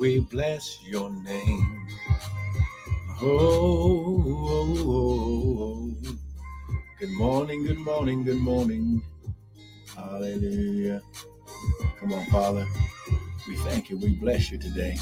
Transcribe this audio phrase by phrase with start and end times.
[0.00, 1.86] we bless your name.
[3.20, 6.14] Oh, oh, oh, oh.
[6.98, 9.02] good morning, good morning, good morning.
[9.94, 11.02] Hallelujah.
[11.98, 12.66] Come on, Father.
[13.46, 13.98] We thank you.
[13.98, 14.96] We bless you today.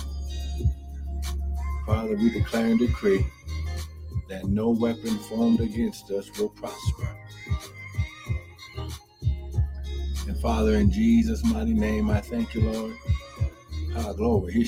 [1.87, 3.25] Father, we declare and decree
[4.29, 7.17] that no weapon formed against us will prosper.
[10.27, 12.97] And Father, in Jesus' mighty name, I thank you, Lord.
[13.99, 14.65] Ha, glory.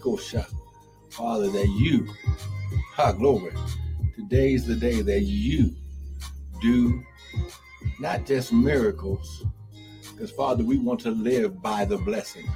[0.00, 0.46] Go shot.
[1.10, 2.08] Father, that you,
[2.92, 3.52] ha, glory.
[4.14, 5.74] Today's the day that you
[6.60, 7.02] do
[7.98, 9.44] not just miracles,
[10.12, 12.48] because Father, we want to live by the blessing.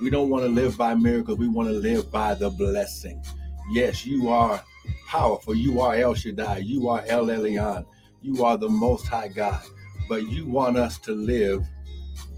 [0.00, 1.38] We don't want to live by miracles.
[1.38, 3.22] We want to live by the blessing.
[3.70, 4.62] Yes, you are
[5.06, 5.54] powerful.
[5.54, 6.58] You are El Shaddai.
[6.58, 7.84] You are El Elyon.
[8.22, 9.62] You are the Most High God.
[10.08, 11.62] But you want us to live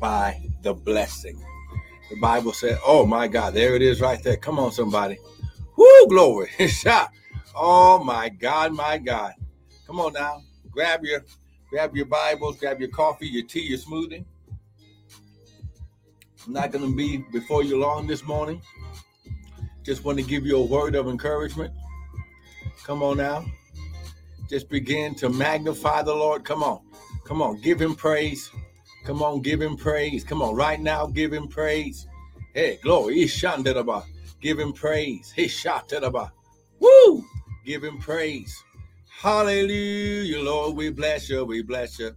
[0.01, 1.41] by the blessing.
[2.11, 4.37] The Bible said, "Oh my God, there it is right there.
[4.37, 5.19] Come on, somebody.
[5.77, 6.51] Woo, glory.
[6.69, 7.13] Shot.
[7.61, 9.33] Oh my God, my God.
[9.85, 10.43] Come on now.
[10.71, 11.25] Grab your
[11.71, 14.25] grab your Bibles, grab your coffee, your tea, your smoothie.
[16.47, 18.63] I'm not to be before you long this morning.
[19.83, 21.73] Just want to give you a word of encouragement.
[22.85, 23.45] Come on now.
[24.49, 26.45] Just begin to magnify the Lord.
[26.45, 26.81] Come on.
[27.25, 27.61] Come on.
[27.61, 28.51] Give him praise.
[29.05, 29.41] Come on.
[29.43, 30.25] Give him praise.
[30.25, 30.55] Come on.
[30.55, 32.07] Right now, give him praise.
[32.55, 33.27] Hey, glory.
[34.41, 35.33] Give him praise.
[35.35, 36.31] Hey, shatadaba.
[36.81, 37.25] Woo!
[37.65, 38.65] Give him praise.
[39.09, 40.77] Hallelujah, Lord.
[40.77, 41.45] We bless you.
[41.45, 42.15] We bless you.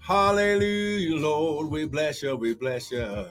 [0.00, 1.68] Hallelujah, Lord.
[1.70, 2.36] We bless you.
[2.36, 3.26] We bless you.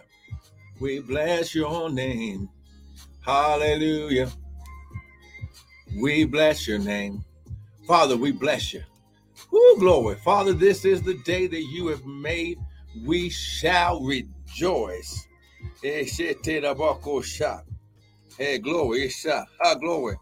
[0.79, 2.49] We bless your name.
[3.21, 4.31] Hallelujah.
[6.01, 7.23] We bless your name.
[7.85, 8.83] Father, we bless you.
[9.49, 10.15] Woo, glory.
[10.15, 12.59] Father, this is the day that you have made.
[13.05, 15.27] We shall rejoice.
[15.83, 16.35] Eh, hey,
[18.39, 19.11] eh, glory.
[19.63, 20.15] Ah, glory.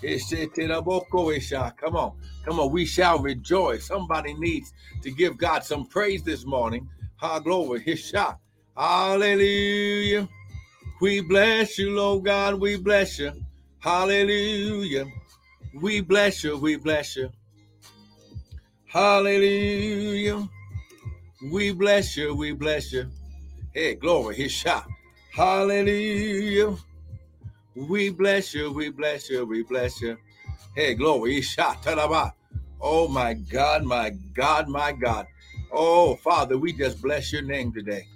[0.00, 2.12] Come on.
[2.44, 2.72] Come on.
[2.72, 3.86] We shall rejoice.
[3.86, 6.88] Somebody needs to give God some praise this morning.
[7.16, 7.80] Ha, glory.
[7.80, 8.36] Hisha.
[8.76, 10.28] Hallelujah.
[11.00, 12.60] We bless you, Lord God.
[12.60, 13.32] We bless you.
[13.78, 15.06] Hallelujah.
[15.74, 16.56] We bless you.
[16.58, 17.30] We bless you.
[18.92, 20.48] Hallelujah.
[21.50, 22.34] We bless you.
[22.34, 23.08] We bless you.
[23.72, 24.36] Hey, glory.
[24.36, 24.86] His shot.
[25.32, 26.76] Hallelujah.
[27.74, 28.70] We bless you.
[28.70, 29.46] We bless you.
[29.46, 30.18] We bless you.
[30.76, 31.36] Hey, glory.
[31.36, 31.78] His shot.
[32.82, 33.84] Oh, my God.
[33.84, 34.68] My God.
[34.68, 35.26] My God.
[35.72, 38.06] Oh, Father, we just bless your name today.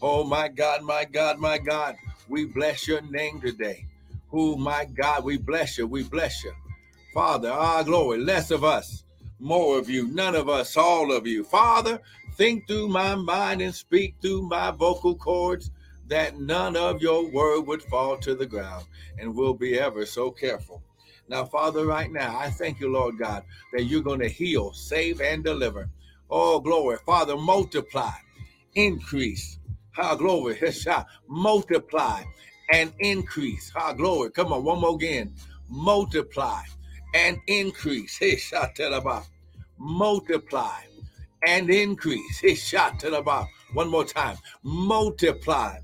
[0.00, 0.82] Oh, my God.
[0.82, 1.38] My God.
[1.40, 1.96] My God.
[2.28, 3.86] We bless your name today.
[4.32, 5.88] Oh my God, we bless you.
[5.88, 6.52] We bless you.
[7.12, 9.02] Father, our glory, less of us,
[9.40, 11.44] more of you, none of us, all of you.
[11.44, 12.00] Father,
[12.34, 15.70] think through my mind and speak through my vocal cords
[16.08, 18.86] that none of your word would fall to the ground.
[19.18, 20.82] And we'll be ever so careful.
[21.28, 25.20] Now, Father, right now, I thank you, Lord God, that you're going to heal, save,
[25.20, 25.88] and deliver.
[26.28, 26.98] Oh, glory.
[27.06, 28.12] Father, multiply,
[28.74, 29.58] increase.
[29.92, 30.58] How glory,
[31.28, 32.22] multiply
[32.72, 33.70] and increase.
[33.70, 34.30] Ha, glory.
[34.30, 35.34] Come on, one more again.
[35.68, 36.62] Multiply
[37.14, 38.16] and increase.
[38.18, 39.24] Hey, shatalaba.
[39.78, 40.82] Multiply
[41.46, 42.38] and increase.
[42.40, 43.46] Hey, shatalaba.
[43.74, 44.36] One more time.
[44.62, 45.78] Multiply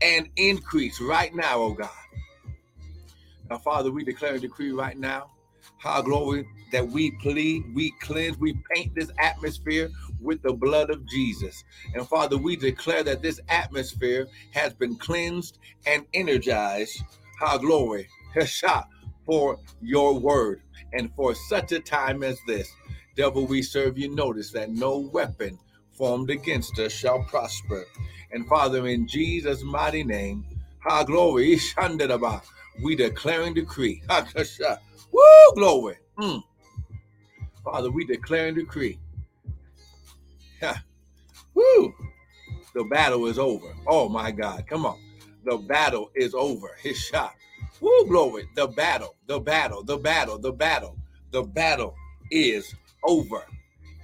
[0.00, 1.90] and increase right now, oh God.
[3.50, 5.30] Now, Father, we declare and decree right now,
[5.78, 11.06] how glory that we plead, we cleanse, we paint this atmosphere with the blood of
[11.06, 11.62] Jesus.
[11.94, 17.02] And Father, we declare that this atmosphere has been cleansed and energized.
[17.38, 18.84] How glory, Hesha,
[19.24, 20.62] for your word.
[20.92, 22.70] And for such a time as this,
[23.16, 24.08] devil, we serve you.
[24.08, 25.58] Notice that no weapon
[25.92, 27.84] formed against us shall prosper.
[28.32, 30.44] And Father, in Jesus' mighty name,
[30.80, 31.58] ha glory,
[32.82, 34.02] we declare and decree.
[35.12, 35.96] Woo, glory.
[36.18, 36.42] Mm.
[37.64, 38.98] Father, we declare and decree
[41.54, 41.94] Woo!
[42.74, 43.74] The battle is over.
[43.86, 44.66] Oh my God.
[44.68, 44.98] Come on.
[45.44, 46.70] The battle is over.
[46.82, 47.34] His shot.
[47.80, 48.48] Woo, glory.
[48.54, 50.96] The battle, the battle, the battle, the battle,
[51.30, 51.94] the battle
[52.30, 52.74] is
[53.04, 53.44] over.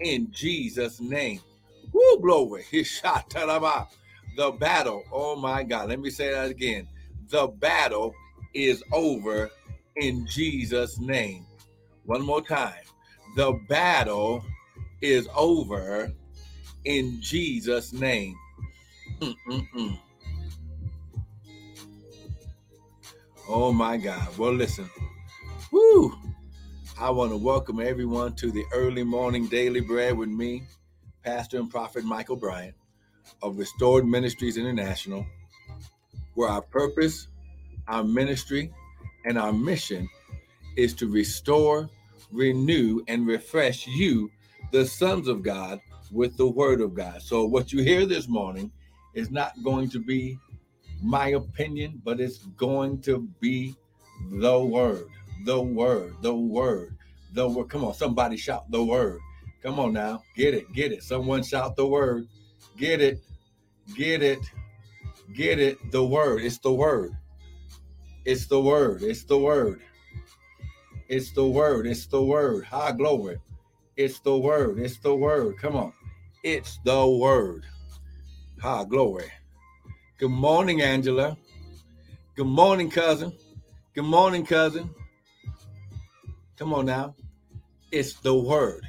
[0.00, 1.40] In Jesus' name.
[1.93, 2.64] Woo, glory.
[4.37, 5.02] The battle.
[5.12, 5.88] Oh my God.
[5.88, 6.87] Let me say that again.
[7.28, 8.14] The battle
[8.55, 9.50] is over
[9.96, 11.46] in Jesus' name.
[12.05, 12.84] One more time.
[13.37, 14.44] The battle
[15.02, 16.12] is over
[16.84, 18.37] in Jesus' name.
[19.20, 19.99] Mm-mm-mm.
[23.50, 24.38] Oh my God.
[24.38, 24.91] Well, listen.
[25.73, 26.14] Woo!
[27.00, 30.64] I want to welcome everyone to the early morning daily bread with me,
[31.25, 32.76] Pastor and Prophet Michael Bryant
[33.43, 35.26] of Restored Ministries International.
[36.35, 37.29] where our purpose,
[37.88, 38.73] our ministry,
[39.26, 40.08] and our mission
[40.76, 41.91] is to restore,
[42.32, 44.31] renew, and refresh you,
[44.73, 45.81] the sons of God,
[46.12, 47.23] with the word of God.
[47.23, 48.73] So, what you hear this morning
[49.14, 50.38] is not going to be
[51.02, 53.75] my opinion, but it's going to be
[54.32, 55.06] the word,
[55.44, 56.97] the word, the word,
[57.32, 57.69] the word.
[57.69, 59.20] Come on, somebody shout the word.
[59.62, 61.02] Come on now, get it, get it.
[61.02, 62.26] Someone shout the word.
[62.76, 63.20] Get it,
[63.94, 64.38] get it,
[65.35, 65.79] get it.
[65.91, 66.43] The word.
[66.43, 67.12] It's the word.
[68.25, 69.02] It's the word.
[69.02, 69.81] It's the word.
[71.08, 71.87] It's the word.
[71.87, 72.64] It's the word.
[72.64, 73.38] High glory.
[73.97, 74.79] It's the word.
[74.79, 75.58] It's the word.
[75.58, 75.93] Come on.
[76.43, 77.64] It's the word.
[78.61, 79.31] High glory.
[80.20, 81.34] Good morning, Angela.
[82.37, 83.32] Good morning, cousin.
[83.94, 84.94] Good morning, cousin.
[86.58, 87.14] Come on now.
[87.90, 88.87] It's the word.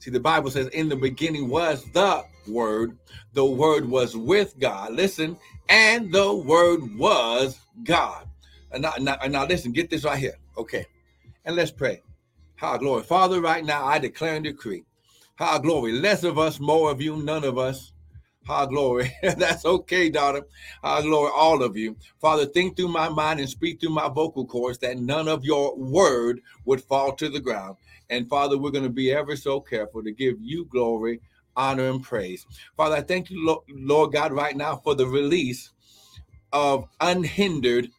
[0.00, 2.98] See, the Bible says, in the beginning was the word.
[3.32, 4.92] The word was with God.
[4.92, 5.38] Listen,
[5.70, 8.28] and the word was God.
[8.70, 10.36] And now, now, now listen, get this right here.
[10.58, 10.84] Okay.
[11.46, 12.02] And let's pray.
[12.56, 13.04] How glory.
[13.04, 14.84] Father, right now I declare and decree.
[15.36, 15.92] How glory.
[15.92, 17.94] Less of us, more of you, none of us.
[18.48, 19.14] How glory.
[19.22, 20.46] That's okay, daughter.
[20.82, 21.96] How glory, all of you.
[22.18, 25.76] Father, think through my mind and speak through my vocal cords that none of your
[25.76, 27.76] word would fall to the ground.
[28.08, 31.20] And Father, we're going to be ever so careful to give you glory,
[31.56, 32.46] honor, and praise.
[32.74, 35.70] Father, I thank you, Lord God, right now for the release
[36.50, 37.90] of unhindered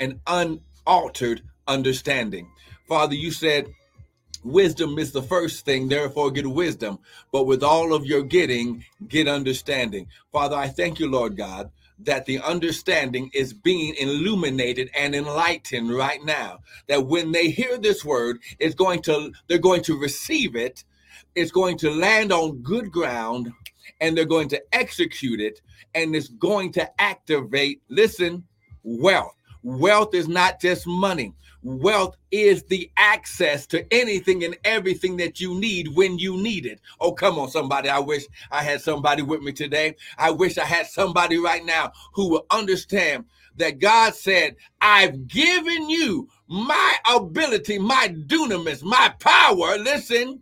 [0.00, 2.48] and unaltered understanding.
[2.88, 3.66] Father, you said
[4.46, 6.98] wisdom is the first thing, therefore get wisdom.
[7.32, 10.08] But with all of your getting, get understanding.
[10.32, 11.70] Father, I thank you, Lord God,
[12.00, 16.60] that the understanding is being illuminated and enlightened right now.
[16.88, 20.84] That when they hear this word, it's going to they're going to receive it,
[21.34, 23.52] it's going to land on good ground,
[24.00, 25.60] and they're going to execute it,
[25.94, 28.44] and it's going to activate, listen,
[28.82, 29.34] wealth.
[29.62, 31.34] Wealth is not just money.
[31.66, 36.80] Wealth is the access to anything and everything that you need when you need it.
[37.00, 37.88] Oh, come on, somebody.
[37.88, 39.96] I wish I had somebody with me today.
[40.16, 43.24] I wish I had somebody right now who will understand
[43.56, 49.76] that God said, I've given you my ability, my dunamis, my power.
[49.76, 50.40] Listen,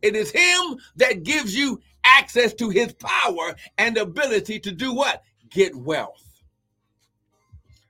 [0.00, 5.22] it is Him that gives you access to His power and ability to do what?
[5.50, 6.27] Get wealth.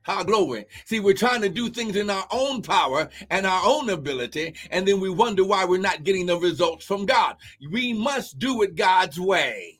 [0.08, 0.64] How glory.
[0.87, 4.88] See, we're trying to do things in our own power and our own ability, and
[4.88, 7.37] then we wonder why we're not getting the results from God.
[7.70, 9.78] We must do it God's way.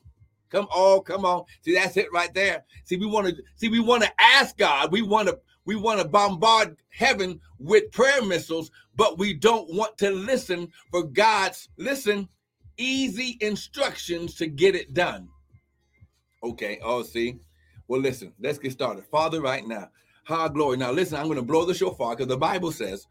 [0.51, 1.45] Come on, come on.
[1.61, 2.63] See, that's it right there.
[2.83, 4.91] See, we want to see, we want to ask God.
[4.91, 9.97] We want to we want to bombard heaven with prayer missiles, but we don't want
[9.97, 12.29] to listen for God's listen
[12.77, 15.27] easy instructions to get it done.
[16.43, 16.79] Okay.
[16.83, 17.39] Oh, see.
[17.87, 18.33] Well, listen.
[18.39, 19.05] Let's get started.
[19.05, 19.89] Father, right now,
[20.29, 20.77] High glory.
[20.77, 23.07] Now listen, I'm going to blow the shofar because the Bible says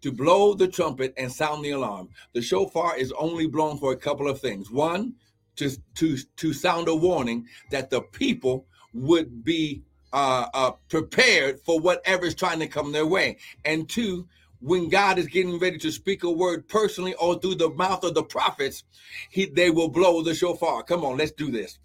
[0.00, 2.08] to blow the trumpet and sound the alarm.
[2.32, 4.70] The shofar is only blown for a couple of things.
[4.70, 5.12] One,
[5.56, 8.64] to to to sound a warning that the people
[8.94, 9.82] would be
[10.14, 13.36] uh, uh, prepared for whatever is trying to come their way.
[13.66, 14.26] And two,
[14.60, 18.14] when God is getting ready to speak a word personally or through the mouth of
[18.14, 18.84] the prophets,
[19.28, 20.82] he they will blow the shofar.
[20.82, 21.78] Come on, let's do this.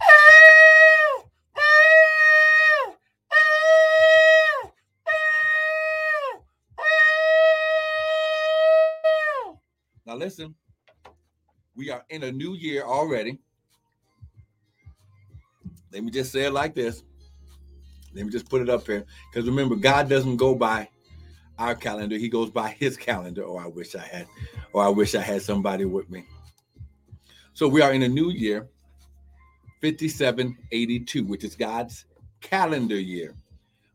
[10.14, 10.54] Now, listen,
[11.74, 13.40] we are in a new year already.
[15.92, 17.02] Let me just say it like this.
[18.14, 19.04] Let me just put it up here.
[19.32, 20.88] Because remember, God doesn't go by
[21.58, 23.42] our calendar, He goes by His calendar.
[23.44, 24.28] Oh, I wish I had,
[24.72, 26.24] or I wish I had somebody with me.
[27.52, 28.68] So we are in a new year,
[29.82, 32.04] 5782, which is God's
[32.40, 33.34] calendar year.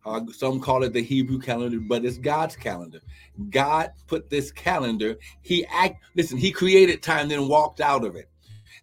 [0.05, 3.01] Uh, some call it the Hebrew calendar, but it's God's calendar.
[3.49, 5.17] God put this calendar.
[5.41, 6.03] He act.
[6.15, 8.29] Listen, He created time, then walked out of it.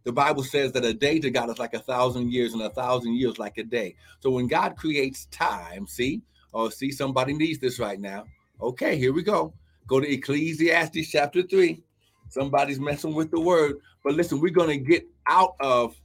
[0.05, 2.71] The Bible says that a day to God is like a thousand years, and a
[2.71, 3.97] thousand years like a day.
[4.21, 6.23] So when God creates time, see,
[6.55, 8.25] oh, see, somebody needs this right now.
[8.61, 9.53] Okay, here we go.
[9.87, 11.83] Go to Ecclesiastes chapter three.
[12.29, 15.97] Somebody's messing with the word, but listen, we're going to get out of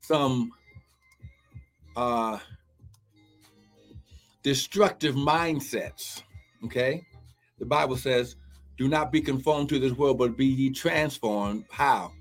[0.00, 0.50] some
[1.96, 2.38] uh
[4.42, 6.22] destructive mindsets.
[6.64, 7.04] Okay.
[7.58, 8.36] The Bible says,
[8.76, 11.64] do not be conformed to this world, but be ye transformed.
[11.70, 12.12] How?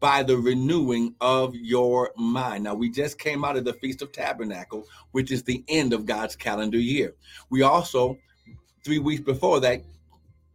[0.00, 2.64] By the renewing of your mind.
[2.64, 6.06] Now, we just came out of the Feast of Tabernacle, which is the end of
[6.06, 7.14] God's calendar year.
[7.50, 8.18] We also,
[8.84, 9.82] three weeks before that,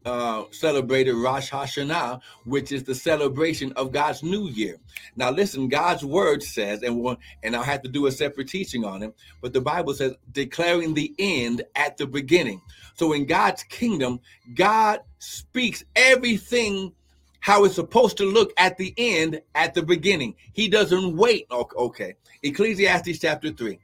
[0.05, 4.77] uh, celebrated Rosh Hashanah, which is the celebration of God's New Year.
[5.15, 8.83] Now, listen, God's word says, and we'll, and I'll have to do a separate teaching
[8.83, 12.61] on it, but the Bible says, declaring the end at the beginning.
[12.95, 14.19] So, in God's kingdom,
[14.55, 16.93] God speaks everything
[17.39, 20.35] how it's supposed to look at the end at the beginning.
[20.53, 21.45] He doesn't wait.
[21.51, 23.79] Okay, Ecclesiastes chapter 3.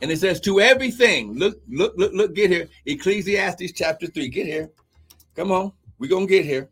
[0.00, 2.68] And it says, to everything, look, look, look, look, get here.
[2.86, 4.70] Ecclesiastes chapter 3, get here.
[5.34, 6.68] Come on, we're gonna get here.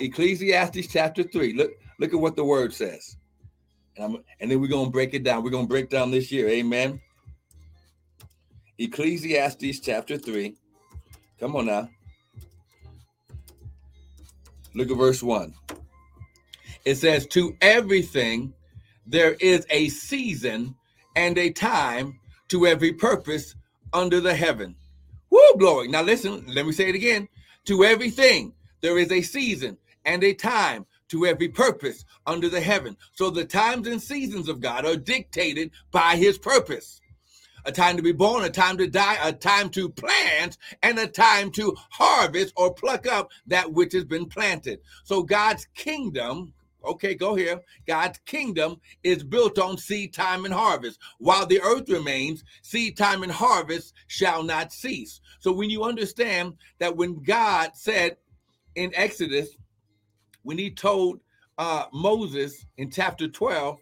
[0.00, 1.54] Ecclesiastes chapter 3.
[1.54, 3.16] Look, look at what the word says.
[3.96, 5.42] And, and then we're gonna break it down.
[5.42, 6.48] We're gonna break down this year.
[6.48, 7.00] Amen.
[8.78, 10.54] Ecclesiastes chapter 3.
[11.40, 11.88] Come on now.
[14.74, 15.54] Look at verse 1.
[16.84, 18.52] It says, To everything
[19.06, 20.74] there is a season
[21.16, 23.54] and a time to every purpose
[23.92, 24.76] under the heaven.
[25.30, 25.88] Woo, glory.
[25.88, 27.28] Now listen, let me say it again.
[27.68, 32.96] To everything there is a season and a time to every purpose under the heaven.
[33.12, 36.98] So the times and seasons of God are dictated by his purpose.
[37.66, 41.06] A time to be born, a time to die, a time to plant, and a
[41.06, 44.80] time to harvest or pluck up that which has been planted.
[45.04, 46.54] So God's kingdom,
[46.88, 47.60] Okay, go here.
[47.86, 50.98] God's kingdom is built on seed time and harvest.
[51.18, 55.20] While the earth remains, seed time and harvest shall not cease.
[55.40, 58.16] So when you understand that when God said
[58.74, 59.50] in Exodus,
[60.42, 61.20] when he told
[61.58, 63.78] uh, Moses in chapter 12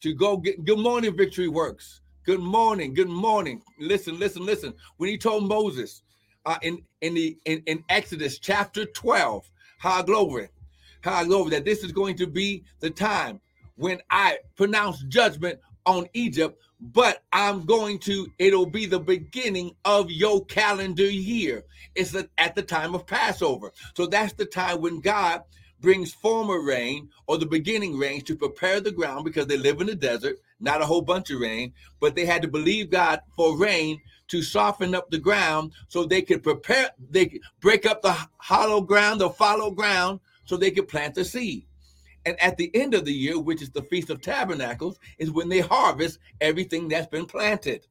[0.00, 2.00] to go get good morning, victory works.
[2.24, 3.62] Good morning, good morning.
[3.78, 4.74] Listen, listen, listen.
[4.96, 6.02] When he told Moses
[6.44, 10.48] uh, in in the in, in Exodus chapter 12, how glory,
[11.02, 13.40] hallelujah, that this is going to be the time
[13.76, 20.10] when I pronounce judgment on Egypt, but I'm going to, it'll be the beginning of
[20.10, 21.64] your calendar year.
[21.94, 23.72] It's at the time of Passover.
[23.96, 25.42] So that's the time when God
[25.80, 29.86] brings former rain or the beginning rain to prepare the ground because they live in
[29.86, 33.56] the desert, not a whole bunch of rain, but they had to believe God for
[33.56, 38.16] rain to soften up the ground so they could prepare, they could break up the
[38.38, 41.66] hollow ground, the fallow ground, so they could plant the seed.
[42.24, 45.48] And at the end of the year, which is the Feast of Tabernacles, is when
[45.48, 47.86] they harvest everything that's been planted.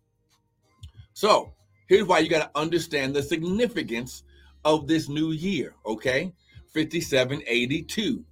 [1.13, 1.53] So
[1.87, 4.23] here's why you got to understand the significance
[4.65, 6.33] of this new year, okay?
[6.73, 8.25] 5782.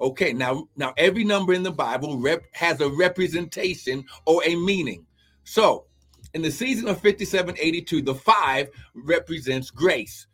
[0.00, 5.04] Okay, now now every number in the Bible rep, has a representation or a meaning.
[5.44, 5.86] So,
[6.34, 10.26] in the season of 5782, the 5 represents grace.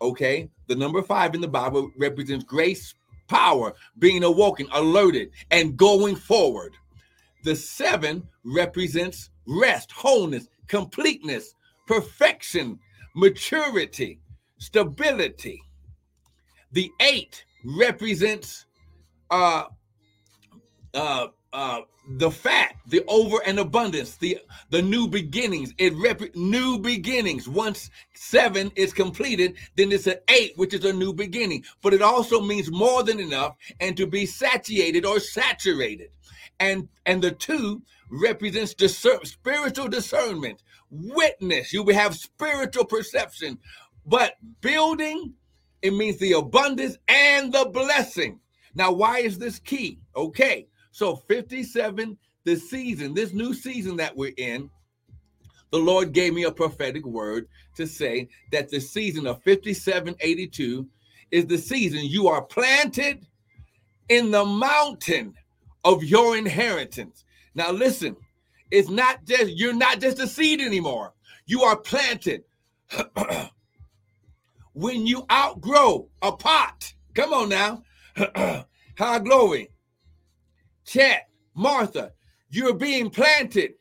[0.00, 2.94] Okay, the number five in the Bible represents grace,
[3.28, 6.74] power, being awoken, alerted, and going forward.
[7.44, 11.54] The seven represents rest, wholeness, completeness,
[11.86, 12.78] perfection,
[13.14, 14.18] maturity,
[14.56, 15.60] stability.
[16.72, 18.64] The eight represents
[19.30, 19.64] uh,
[20.94, 24.38] uh, uh, the fat, the over and abundance, the
[24.70, 25.72] the new beginnings.
[25.78, 27.48] It rep- new beginnings.
[27.48, 31.64] Once seven is completed, then it's an eight, which is a new beginning.
[31.82, 36.08] But it also means more than enough and to be satiated or saturated.
[36.58, 41.72] And and the two represents discern, spiritual discernment, witness.
[41.72, 43.58] You will have spiritual perception,
[44.06, 45.34] but building
[45.82, 48.38] it means the abundance and the blessing.
[48.74, 49.98] Now, why is this key?
[50.16, 54.70] Okay so 57, the season, this new season that we're in,
[55.70, 60.86] the Lord gave me a prophetic word to say that the season of 5782
[61.30, 63.26] is the season you are planted
[64.10, 65.34] in the mountain
[65.84, 67.24] of your inheritance.
[67.54, 68.16] Now listen,
[68.70, 71.14] it's not just you're not just a seed anymore.
[71.46, 72.44] You are planted.
[74.74, 77.82] when you outgrow a pot, come on now.
[78.98, 79.70] High glory.
[80.92, 82.12] Chat, Martha,
[82.50, 83.72] you're being planted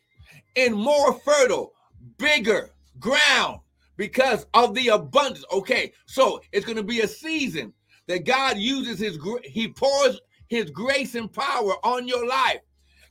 [0.55, 1.73] in more fertile,
[2.17, 2.69] bigger
[3.01, 3.59] ground
[3.97, 5.43] because of the abundance.
[5.51, 7.73] Okay, so it's going to be a season
[8.07, 12.61] that God uses his he pours his grace and power on your life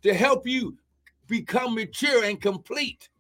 [0.02, 0.78] to help you
[1.28, 3.10] become mature and complete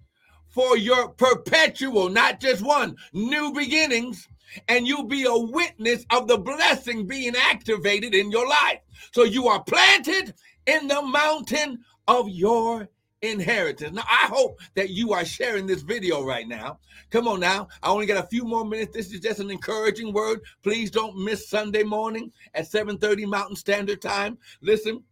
[0.48, 4.26] for your perpetual, not just one, new beginnings
[4.68, 8.80] and you'll be a witness of the blessing being activated in your life.
[9.12, 10.34] So you are planted
[10.66, 12.88] in the mountain of your
[13.22, 13.94] inheritance.
[13.94, 16.78] Now, I hope that you are sharing this video right now.
[17.10, 17.68] Come on now.
[17.82, 18.94] I only got a few more minutes.
[18.94, 20.40] This is just an encouraging word.
[20.62, 24.38] Please don't miss Sunday morning at 7:30 Mountain Standard Time.
[24.62, 25.02] Listen,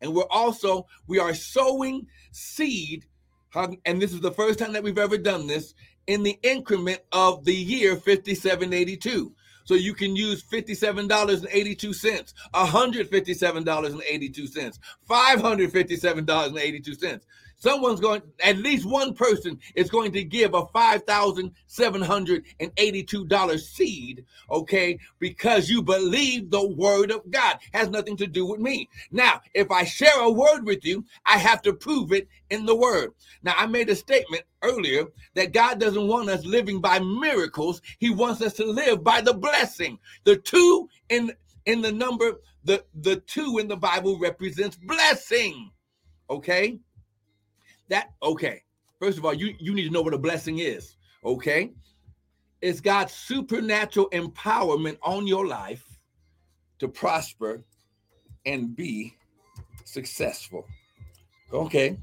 [0.00, 3.06] and we're also we are sowing seed
[3.84, 5.74] and this is the first time that we've ever done this
[6.06, 9.32] in the increment of the year 5782.
[9.64, 14.78] So you can use $57.82, $157.82,
[15.08, 17.20] $557.82.
[17.64, 25.70] Someone's going, at least one person is going to give a $5,782 seed, okay, because
[25.70, 27.56] you believe the word of God.
[27.72, 28.90] Has nothing to do with me.
[29.10, 32.76] Now, if I share a word with you, I have to prove it in the
[32.76, 33.12] word.
[33.42, 37.80] Now, I made a statement earlier that God doesn't want us living by miracles.
[37.98, 39.98] He wants us to live by the blessing.
[40.24, 41.32] The two in
[41.64, 45.70] in the number, the, the two in the Bible represents blessing.
[46.28, 46.78] Okay?
[47.88, 48.62] That okay.
[48.98, 50.96] First of all, you you need to know what a blessing is.
[51.24, 51.72] Okay,
[52.60, 55.98] it's God's supernatural empowerment on your life
[56.78, 57.62] to prosper
[58.46, 59.14] and be
[59.84, 60.66] successful.
[61.52, 61.98] Okay,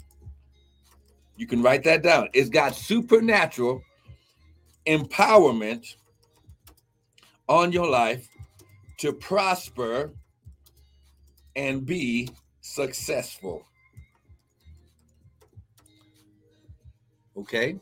[1.35, 2.29] you can write that down.
[2.33, 3.81] It's God's supernatural
[4.85, 5.95] empowerment
[7.47, 8.27] on your life
[8.97, 10.11] to prosper
[11.55, 12.29] and be
[12.61, 13.65] successful.
[17.37, 17.79] Okay.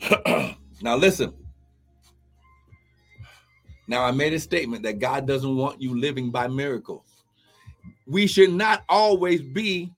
[0.82, 1.34] now listen.
[3.86, 7.24] Now I made a statement that God doesn't want you living by miracles.
[8.06, 9.92] We should not always be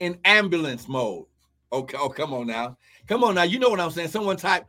[0.00, 1.26] in ambulance mode.
[1.72, 2.76] Okay, oh, come on now.
[3.06, 3.42] Come on now.
[3.42, 4.08] You know what I'm saying.
[4.08, 4.64] Someone type,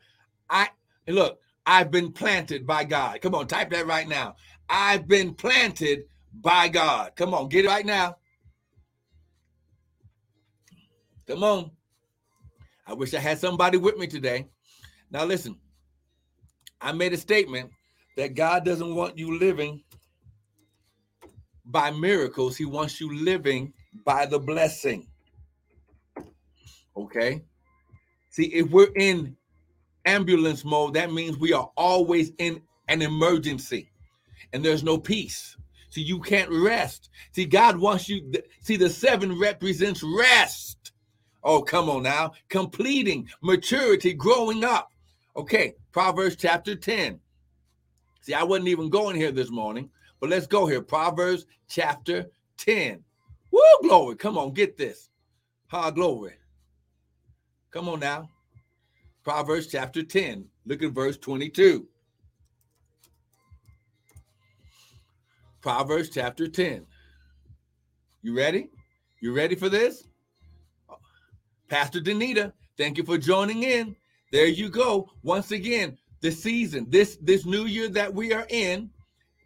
[0.49, 0.69] I
[1.07, 3.21] look, I've been planted by God.
[3.21, 4.35] Come on, type that right now.
[4.69, 6.03] I've been planted
[6.41, 7.11] by God.
[7.15, 8.17] Come on, get it right now.
[11.27, 11.71] Come on.
[12.87, 14.47] I wish I had somebody with me today.
[15.09, 15.57] Now, listen,
[16.79, 17.71] I made a statement
[18.15, 19.83] that God doesn't want you living
[21.65, 23.73] by miracles, He wants you living
[24.05, 25.07] by the blessing.
[26.95, 27.43] Okay?
[28.29, 29.35] See, if we're in
[30.05, 33.89] ambulance mode, that means we are always in an emergency
[34.53, 35.57] and there's no peace.
[35.89, 37.09] See, you can't rest.
[37.31, 40.84] See, God wants you, see, the seven represents rest.
[41.45, 42.31] Oh, come on now.
[42.49, 44.91] Completing maturity, growing up.
[45.37, 47.19] Okay, Proverbs chapter 10.
[48.21, 50.81] See, I wasn't even going here this morning, but let's go here.
[50.81, 52.25] Proverbs chapter
[52.57, 53.03] 10.
[53.51, 54.15] Woo, glory.
[54.15, 55.11] Come on, get this.
[55.67, 56.33] Ha, glory.
[57.69, 58.27] Come on now.
[59.23, 60.45] Proverbs chapter 10.
[60.65, 61.87] Look at verse 22.
[65.61, 66.87] Proverbs chapter 10.
[68.23, 68.69] You ready?
[69.19, 70.07] You ready for this?
[71.67, 73.95] Pastor Danita, thank you for joining in.
[74.31, 75.09] There you go.
[75.23, 78.89] Once again, the season, this this new year that we are in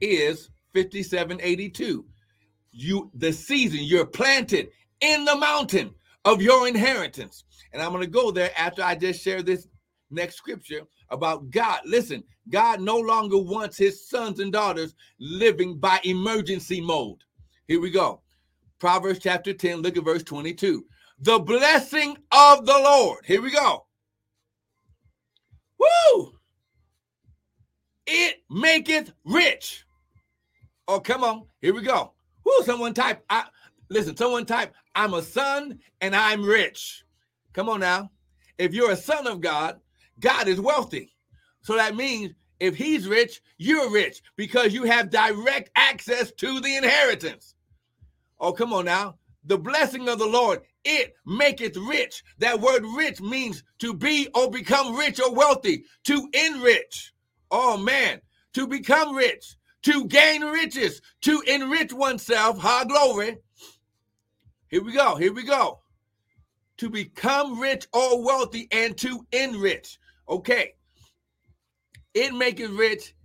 [0.01, 2.05] is 5782.
[2.71, 4.69] You the season you're planted
[5.01, 5.93] in the mountain
[6.25, 7.43] of your inheritance.
[7.73, 9.67] And I'm going to go there after I just share this
[10.11, 11.81] next scripture about God.
[11.85, 17.19] Listen, God no longer wants his sons and daughters living by emergency mode.
[17.67, 18.21] Here we go.
[18.79, 20.85] Proverbs chapter 10, look at verse 22
[21.21, 23.25] the blessing of the Lord.
[23.25, 23.85] Here we go.
[25.79, 26.33] Woo!
[28.07, 29.85] It maketh rich.
[30.87, 31.45] Oh, come on.
[31.61, 32.13] Here we go.
[32.43, 33.23] Woo, someone type.
[33.29, 33.45] I
[33.89, 37.03] listen, someone type, I'm a son and I'm rich.
[37.53, 38.11] Come on now.
[38.57, 39.79] If you're a son of God,
[40.19, 41.13] God is wealthy.
[41.61, 46.75] So that means if he's rich, you're rich because you have direct access to the
[46.75, 47.55] inheritance.
[48.39, 49.15] Oh, come on now.
[49.49, 52.23] The blessing of the Lord it maketh rich.
[52.37, 57.11] That word rich means to be or become rich or wealthy, to enrich.
[57.49, 58.21] Oh man,
[58.53, 62.59] to become rich, to gain riches, to enrich oneself.
[62.59, 63.37] High glory.
[64.67, 65.15] Here we go.
[65.15, 65.79] Here we go.
[66.77, 69.97] To become rich or wealthy and to enrich.
[70.29, 70.75] Okay.
[72.13, 73.15] It maketh rich,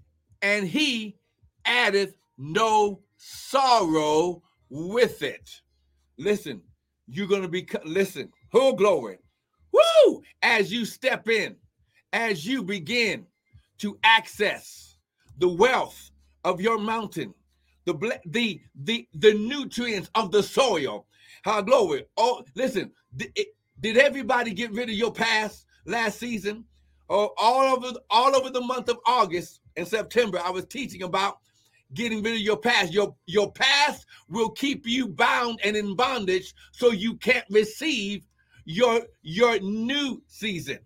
[0.40, 1.18] and he
[1.66, 5.60] addeth no sorrow with it.
[6.18, 6.62] Listen,
[7.06, 9.18] you're going to be, listen, whole glory.
[9.72, 10.22] Woo!
[10.42, 11.56] As you step in,
[12.12, 13.26] as you begin
[13.78, 14.96] to access
[15.38, 16.10] the wealth
[16.44, 17.34] of your mountain,
[17.84, 21.06] the the the the nutrients of the soil.
[21.42, 22.06] How glory!
[22.16, 23.36] Oh, listen, did,
[23.80, 26.64] did everybody get rid of your past last season?
[27.10, 31.38] Oh, all over all over the month of August and September, I was teaching about
[31.94, 32.92] getting rid of your past.
[32.92, 38.26] Your your past will keep you bound and in bondage so you can't receive
[38.64, 40.78] your your new season.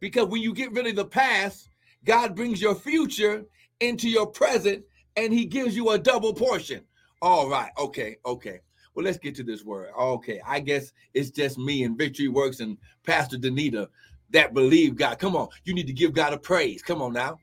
[0.00, 1.68] Because when you get rid of the past,
[2.04, 3.44] God brings your future
[3.80, 4.84] into your present
[5.16, 6.82] and he gives you a double portion.
[7.20, 7.70] All right.
[7.78, 8.16] Okay.
[8.24, 8.60] Okay.
[8.94, 9.90] Well, let's get to this word.
[9.98, 10.40] Okay.
[10.46, 13.88] I guess it's just me and Victory Works and Pastor Danita
[14.30, 15.18] that believe God.
[15.18, 16.82] Come on, you need to give God a praise.
[16.82, 17.38] Come on now.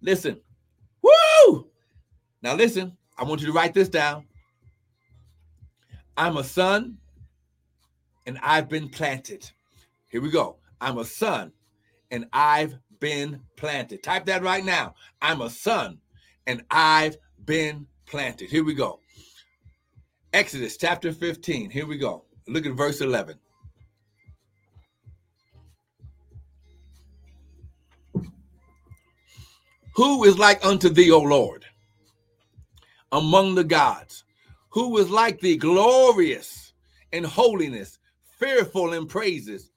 [0.00, 0.40] Listen.
[1.02, 1.68] Woo!
[2.42, 4.24] Now listen, I want you to write this down.
[6.16, 6.98] I'm a son
[8.26, 9.50] and I've been planted.
[10.08, 10.56] Here we go.
[10.80, 11.52] I'm a son
[12.10, 14.02] and I've been planted.
[14.02, 14.94] Type that right now.
[15.22, 15.98] I'm a son
[16.46, 18.50] and I've been planted.
[18.50, 19.00] Here we go.
[20.32, 21.70] Exodus chapter 15.
[21.70, 22.24] Here we go.
[22.46, 23.36] Look at verse 11.
[29.94, 31.64] Who is like unto thee, O Lord,
[33.12, 34.24] among the gods?
[34.70, 36.72] Who is like thee, glorious
[37.12, 37.98] in holiness,
[38.38, 39.72] fearful in praises,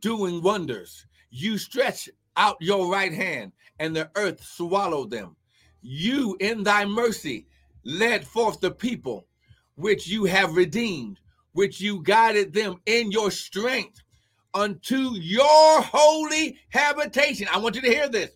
[0.00, 1.06] doing wonders?
[1.30, 5.36] You stretch out your right hand, and the earth swallowed them.
[5.82, 7.46] You, in thy mercy,
[7.84, 9.26] led forth the people
[9.74, 11.20] which you have redeemed,
[11.52, 14.02] which you guided them in your strength
[14.54, 17.46] unto your holy habitation.
[17.52, 18.30] I want you to hear this.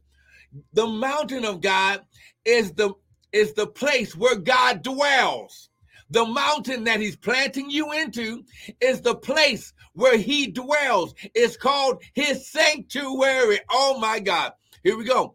[0.72, 2.02] The mountain of God
[2.44, 2.94] is the
[3.32, 5.70] is the place where God dwells.
[6.10, 8.44] The mountain that he's planting you into
[8.80, 11.14] is the place where he dwells.
[11.34, 13.58] It's called his sanctuary.
[13.70, 14.52] Oh my God.
[14.84, 15.34] Here we go.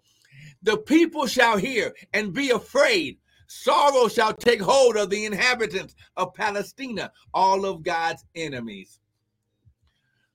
[0.62, 3.18] The people shall hear and be afraid.
[3.48, 9.00] Sorrow shall take hold of the inhabitants of Palestina, all of God's enemies.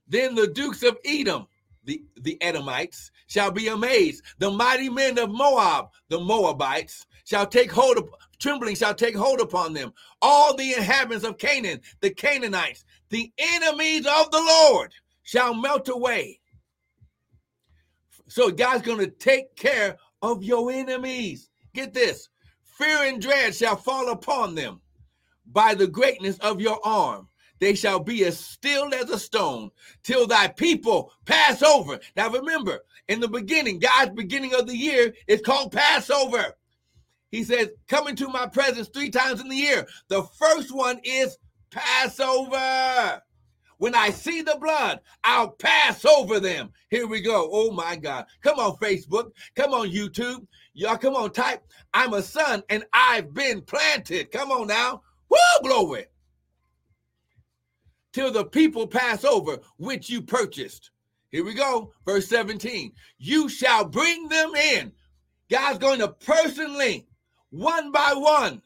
[0.09, 1.47] Then the dukes of Edom,
[1.85, 4.23] the, the Edomites, shall be amazed.
[4.39, 9.41] The mighty men of Moab, the Moabites, shall take hold of trembling shall take hold
[9.41, 9.93] upon them.
[10.21, 14.93] All the inhabitants of Canaan, the Canaanites, the enemies of the Lord
[15.23, 16.41] shall melt away.
[18.29, 21.51] So God's going to take care of your enemies.
[21.73, 22.29] Get this
[22.65, 24.81] fear and dread shall fall upon them
[25.47, 27.29] by the greatness of your arm.
[27.61, 29.71] They shall be as still as a stone
[30.03, 31.99] till thy people pass over.
[32.17, 36.57] Now remember, in the beginning, God's beginning of the year is called Passover.
[37.31, 39.87] He says, Come into my presence three times in the year.
[40.09, 41.39] The first one is
[41.71, 43.23] Passover.
[43.79, 46.73] When I see the blood, I'll pass over them.
[46.91, 47.49] Here we go.
[47.53, 48.27] Oh my God.
[48.41, 49.33] Come on, Facebook.
[49.57, 50.47] Come on, YouTube.
[50.75, 51.63] Y'all come on, type.
[51.93, 54.31] I'm a son and I've been planted.
[54.31, 55.03] Come on now.
[55.29, 56.07] Woo, glory.
[58.15, 60.93] Till the people pass over, which you purchased.
[61.31, 61.93] Here we go.
[62.07, 62.93] Verse 17.
[63.19, 64.93] You shall bring them in.
[65.51, 67.09] God's going to personally,
[67.51, 68.63] one by one,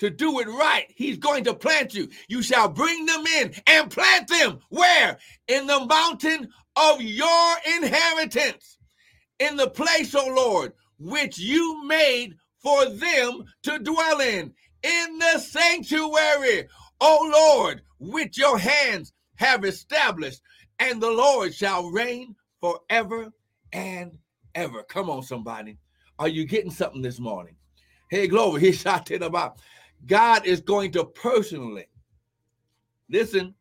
[0.00, 0.84] to do it right.
[0.94, 2.10] He's going to plant you.
[2.28, 4.58] You shall bring them in and plant them.
[4.68, 5.18] Where?
[5.48, 8.78] In the mountain of your inheritance.
[9.38, 14.52] In the place, O Lord, which you made for them to dwell in.
[14.82, 16.68] In the sanctuary,
[17.00, 20.40] O Lord, which your hands have established
[20.78, 23.32] and the Lord shall reign forever
[23.72, 24.18] and
[24.54, 24.82] ever.
[24.82, 25.78] Come on, somebody.
[26.18, 27.54] Are you getting something this morning?
[28.10, 28.60] Hey, glory.
[28.68, 29.60] He shot it about.
[30.06, 31.86] God is going to personally
[33.08, 33.54] listen.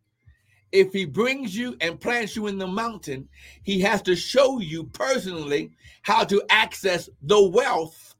[0.71, 3.30] If he brings you and plants you in the mountain,
[3.63, 5.71] he has to show you personally
[6.02, 8.15] how to access the wealth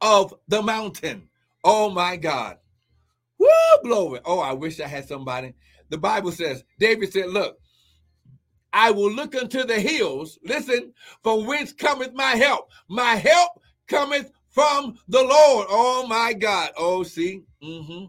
[0.00, 1.28] of the mountain.
[1.64, 2.58] Oh my God.
[3.38, 3.48] Woo,
[3.84, 4.20] glory.
[4.24, 5.54] Oh, I wish I had somebody.
[5.90, 7.58] The Bible says, David said, Look,
[8.72, 10.38] I will look unto the hills.
[10.44, 12.70] Listen, from whence cometh my help?
[12.88, 15.66] My help cometh from the Lord.
[15.70, 16.70] Oh my God.
[16.76, 17.44] Oh, see.
[17.62, 18.06] Mm-hmm.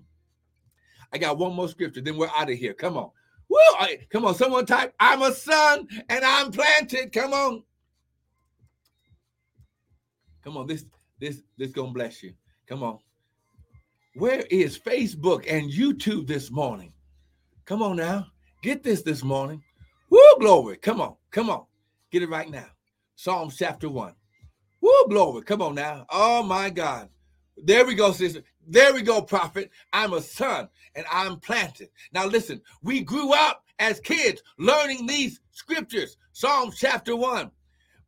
[1.11, 2.73] I got one more scripture, then we're out of here.
[2.73, 3.11] Come on.
[3.49, 3.57] Woo!
[4.11, 7.11] come on, someone type, I'm a son and I'm planted.
[7.11, 7.63] Come on.
[10.43, 10.85] Come on, this
[11.19, 12.33] this this gonna bless you.
[12.67, 12.99] Come on.
[14.15, 16.93] Where is Facebook and YouTube this morning?
[17.65, 18.27] Come on now.
[18.63, 19.61] Get this this morning.
[20.09, 20.77] Woo, glory.
[20.77, 21.15] Come on.
[21.29, 21.65] Come on.
[22.11, 22.65] Get it right now.
[23.15, 24.13] Psalms chapter 1.
[24.81, 25.43] Woo, glory.
[25.43, 26.07] Come on now.
[26.09, 27.09] Oh, my God.
[27.55, 28.41] There we go, sister.
[28.67, 29.69] There we go, prophet.
[29.93, 31.89] I'm a son and I'm planted.
[32.11, 36.17] Now, listen, we grew up as kids learning these scriptures.
[36.33, 37.51] Psalms chapter 1.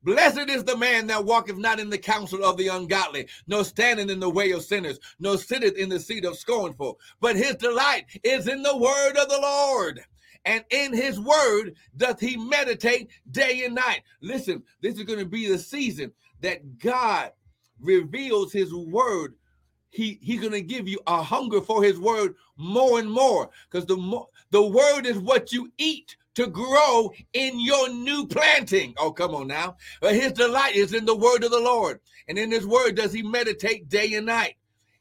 [0.04, 4.10] Blessed is the man that walketh not in the counsel of the ungodly, nor standing
[4.10, 7.00] in the way of sinners, nor sitteth in the seat of scornful.
[7.20, 10.02] But his delight is in the word of the Lord
[10.46, 14.02] and in his word doth he meditate day and night.
[14.22, 16.12] Listen, this is going to be the season
[16.42, 17.32] that God
[17.80, 19.36] reveals his word.
[19.90, 23.86] He, he's going to give you a hunger for his word more and more because
[23.86, 28.94] the more the word is what you eat to grow in your new planting.
[28.98, 29.76] Oh, come on now.
[30.02, 32.00] But his delight is in the word of the Lord.
[32.28, 34.56] And in his word does he meditate day and night.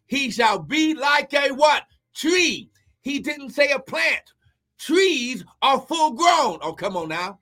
[0.07, 1.85] He shall be like a what?
[2.15, 2.71] Tree.
[3.03, 4.33] He didn't say a plant
[4.81, 6.59] trees are full grown.
[6.63, 7.39] Oh, come on now.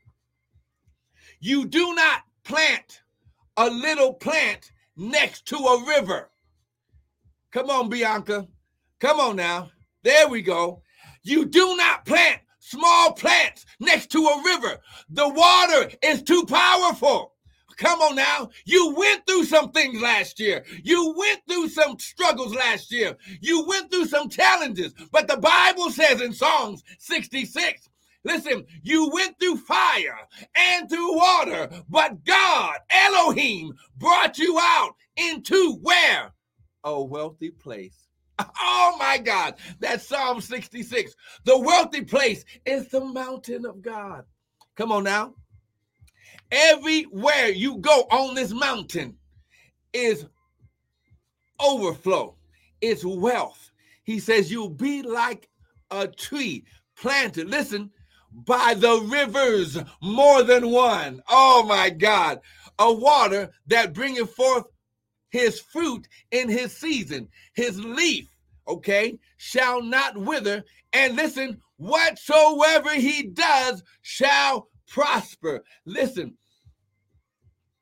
[1.41, 3.03] You do not plant
[3.57, 6.31] a little plant next to a river.
[7.53, 8.47] Come on, Bianca.
[8.99, 9.71] Come on now.
[10.03, 10.83] There we go.
[11.23, 14.81] You do not plant small plants next to a river.
[15.11, 17.35] The water is too powerful.
[17.77, 18.51] Come on now.
[18.65, 20.65] You went through some things last year.
[20.83, 23.17] You went through some struggles last year.
[23.41, 24.95] You went through some challenges.
[25.13, 27.89] But the Bible says in Psalms 66
[28.25, 30.19] Listen, you went through fire
[30.57, 36.33] and through water, but God, Elohim, brought you out into where?
[36.83, 38.08] A wealthy place.
[38.61, 41.15] Oh my God, that's Psalm 66.
[41.45, 44.25] The wealthy place is the mountain of God.
[44.77, 45.35] Come on now.
[46.51, 49.17] Everywhere you go on this mountain
[49.93, 50.27] is
[51.61, 52.37] overflow,
[52.81, 53.71] it's wealth.
[54.05, 55.49] He says, You'll be like
[55.91, 56.65] a tree
[56.97, 57.49] planted.
[57.49, 57.91] Listen,
[58.33, 61.23] by the rivers, more than one.
[61.29, 62.41] Oh my God.
[62.79, 64.65] A water that bringeth forth
[65.31, 68.29] his fruit in his season, his leaf,
[68.67, 70.65] okay, shall not wither.
[70.93, 75.63] And listen, whatsoever he does shall prosper.
[75.85, 76.37] Listen,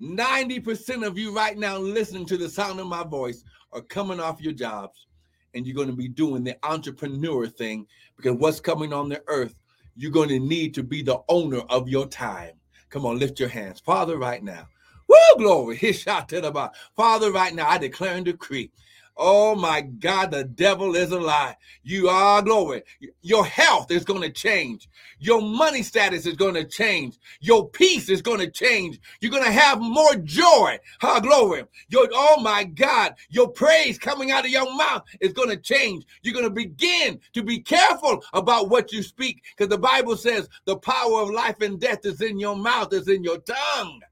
[0.02, 4.40] 90% of you right now listening to the sound of my voice are coming off
[4.40, 5.06] your jobs
[5.54, 9.58] and you're going to be doing the entrepreneur thing because what's coming on the earth
[9.96, 12.52] you're going to need to be the owner of your time.
[12.90, 13.80] Come on, lift your hands.
[13.80, 14.68] Father, right now.
[15.08, 15.76] Woo, glory.
[15.76, 16.70] His shot to the.
[16.94, 18.70] Father, right now, I declare and decree
[19.18, 21.56] Oh my God, the devil is a lie.
[21.82, 22.82] You are glory.
[23.22, 24.90] Your health is going to change.
[25.18, 27.16] Your money status is going to change.
[27.40, 29.00] Your peace is going to change.
[29.20, 30.78] You're going to have more joy.
[31.00, 31.64] Ha, glory.
[31.88, 36.04] Your, oh my God, your praise coming out of your mouth is going to change.
[36.22, 40.46] You're going to begin to be careful about what you speak because the Bible says
[40.66, 44.02] the power of life and death is in your mouth, is in your tongue.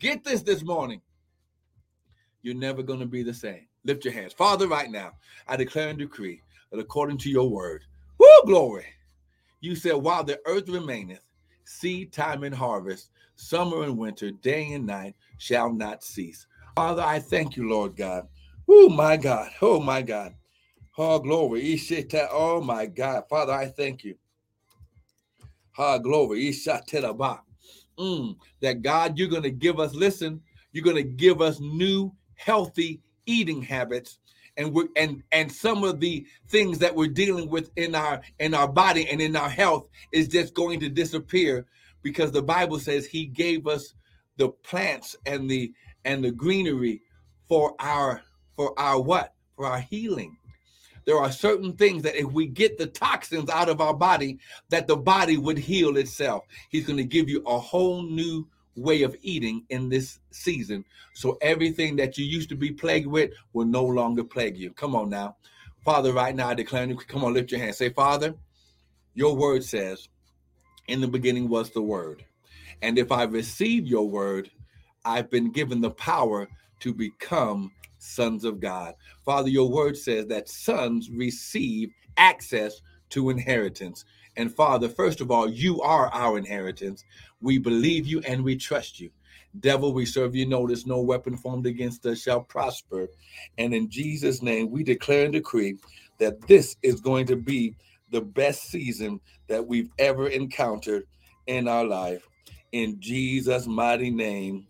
[0.00, 1.02] Get this this morning.
[2.40, 3.66] You're never going to be the same.
[3.84, 4.32] Lift your hands.
[4.32, 5.12] Father, right now,
[5.46, 7.84] I declare and decree that according to your word,
[8.18, 8.86] woo, glory,
[9.60, 11.26] you said, while the earth remaineth,
[11.64, 16.46] seed time and harvest, summer and winter, day and night shall not cease.
[16.74, 18.26] Father, I thank you, Lord God.
[18.66, 19.50] Oh, my God.
[19.60, 20.34] Oh, my God.
[20.96, 21.78] Oh, glory.
[22.30, 23.24] Oh, my God.
[23.28, 24.14] Father, I thank you.
[25.76, 26.54] Oh, glory.
[28.00, 30.40] Mm, that God, you're going to give us, listen,
[30.72, 34.18] you're going to give us new, healthy eating habits.
[34.56, 38.52] And we're and and some of the things that we're dealing with in our in
[38.52, 41.66] our body and in our health is just going to disappear
[42.02, 43.94] because the bible says he gave us
[44.38, 45.72] the plants and the
[46.04, 47.00] and the greenery
[47.48, 48.22] for our
[48.56, 49.34] for our what?
[49.56, 50.36] For our healing
[51.04, 54.86] there are certain things that if we get the toxins out of our body that
[54.86, 59.16] the body would heal itself he's going to give you a whole new way of
[59.22, 60.84] eating in this season.
[61.14, 64.70] So everything that you used to be plagued with will no longer plague you.
[64.72, 65.36] Come on now.
[65.84, 67.74] Father, right now I declare, you come on, lift your hand.
[67.74, 68.34] Say, Father,
[69.14, 70.08] your word says,
[70.88, 72.24] in the beginning was the word.
[72.82, 74.50] And if I receive your word,
[75.04, 76.48] I've been given the power
[76.80, 77.72] to become
[78.10, 78.94] sons of God.
[79.24, 84.04] Father, your word says that sons receive access to inheritance.
[84.36, 87.04] And Father, first of all, you are our inheritance.
[87.40, 89.10] We believe you and we trust you.
[89.58, 90.46] Devil, we serve you.
[90.46, 93.08] Notice no weapon formed against us shall prosper.
[93.58, 95.76] And in Jesus' name, we declare and decree
[96.18, 97.74] that this is going to be
[98.10, 101.06] the best season that we've ever encountered
[101.46, 102.28] in our life.
[102.72, 104.66] In Jesus' mighty name,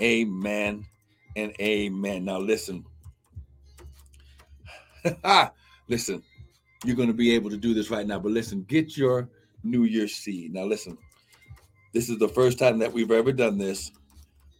[0.00, 0.86] amen
[1.36, 2.24] and amen.
[2.24, 2.84] Now, listen.
[5.88, 6.22] listen,
[6.84, 8.18] you're going to be able to do this right now.
[8.18, 9.28] But listen, get your
[9.62, 10.52] New Year's seed.
[10.52, 10.98] Now, listen,
[11.92, 13.92] this is the first time that we've ever done this,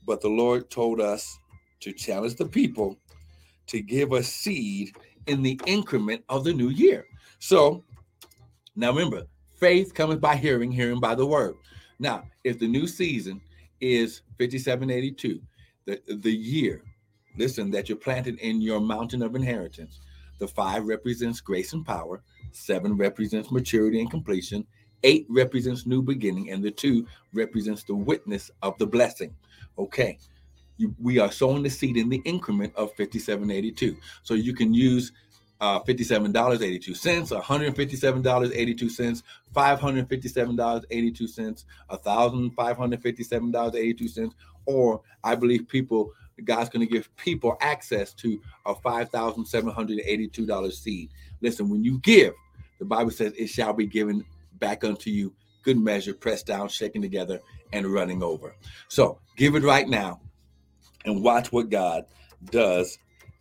[0.06, 1.38] but the Lord told us
[1.80, 2.96] to challenge the people
[3.66, 7.06] to give a seed in the increment of the new year.
[7.40, 7.84] So
[8.76, 9.24] now remember,
[9.58, 11.56] faith comes by hearing, hearing by the word.
[11.98, 13.40] Now, if the new season
[13.80, 15.40] is 5782,
[15.87, 16.83] the, the year,
[17.37, 20.01] listen, that you're planted in your mountain of inheritance,
[20.38, 22.22] the five represents grace and power,
[22.53, 24.66] seven represents maturity and completion,
[25.03, 29.35] eight represents new beginning, and the two represents the witness of the blessing.
[29.79, 30.18] Okay.
[30.79, 33.96] You, we are sowing the seed in the increment of 57.82.
[34.22, 35.11] So you can use
[35.61, 39.22] uh, $57.82, $157.82,
[39.55, 44.31] $557.82, $1,557.82,
[44.66, 46.12] or I believe people
[46.44, 51.11] God's going to give people access to a $5,782 seed.
[51.40, 52.35] Listen, when you give,
[52.79, 54.22] the Bible says it shall be given
[54.55, 57.40] back unto you, good measure, pressed down, shaken together,
[57.72, 58.55] and running over.
[58.88, 60.20] So give it right now
[61.05, 62.05] and watch what God
[62.50, 62.98] does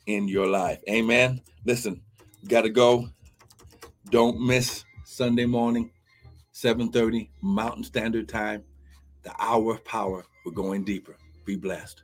[0.07, 0.81] in your life.
[0.89, 1.41] Amen.
[1.65, 2.01] Listen,
[2.47, 3.09] got to go.
[4.09, 5.91] Don't miss Sunday morning,
[6.53, 8.63] 7:30 Mountain Standard Time,
[9.25, 10.23] the hour of power.
[10.45, 11.17] We're going deeper.
[11.43, 12.03] Be blessed.